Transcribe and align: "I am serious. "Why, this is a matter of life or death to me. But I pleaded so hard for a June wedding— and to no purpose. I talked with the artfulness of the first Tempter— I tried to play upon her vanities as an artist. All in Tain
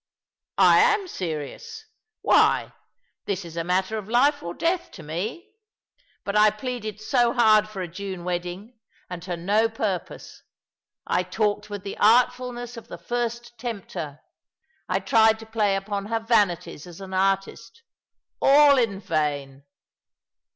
"I 0.73 0.79
am 0.79 1.07
serious. 1.07 1.85
"Why, 2.23 2.73
this 3.25 3.45
is 3.45 3.55
a 3.55 3.63
matter 3.63 3.99
of 3.99 4.09
life 4.09 4.41
or 4.41 4.55
death 4.55 4.89
to 4.93 5.03
me. 5.03 5.51
But 6.23 6.35
I 6.35 6.49
pleaded 6.49 6.99
so 6.99 7.33
hard 7.33 7.69
for 7.69 7.83
a 7.83 7.87
June 7.87 8.23
wedding— 8.23 8.79
and 9.11 9.21
to 9.21 9.37
no 9.37 9.69
purpose. 9.69 10.41
I 11.05 11.21
talked 11.21 11.69
with 11.69 11.83
the 11.83 11.99
artfulness 11.99 12.77
of 12.77 12.87
the 12.87 12.97
first 12.97 13.55
Tempter— 13.59 14.21
I 14.89 14.97
tried 15.01 15.37
to 15.37 15.45
play 15.45 15.75
upon 15.75 16.07
her 16.07 16.19
vanities 16.19 16.87
as 16.87 16.99
an 16.99 17.13
artist. 17.13 17.83
All 18.41 18.79
in 18.79 19.01
Tain 19.03 19.65